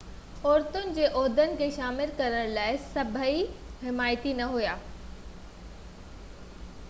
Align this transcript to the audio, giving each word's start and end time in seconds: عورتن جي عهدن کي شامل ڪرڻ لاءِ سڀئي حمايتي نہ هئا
عورتن 0.43 0.93
جي 0.93 1.03
عهدن 1.17 1.51
کي 1.57 1.65
شامل 1.75 2.13
ڪرڻ 2.21 2.49
لاءِ 2.55 2.79
سڀئي 2.85 3.43
حمايتي 3.83 4.33
نہ 4.39 4.47
هئا 4.53 4.75